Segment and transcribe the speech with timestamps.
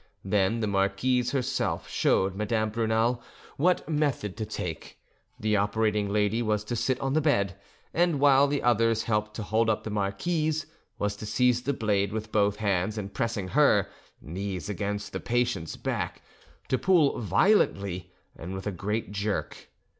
[0.25, 3.17] Then the marquise herself showed Madame Brunei
[3.57, 4.97] what method to take:
[5.39, 7.55] the operating lady was to sit on the bed,
[7.93, 10.65] and while the others helped to hold up the marquise,
[10.97, 16.23] was to seize the blade with both hands, and pressing her—knees against the patient's back,
[16.67, 19.69] to pull violently and with a great jerk.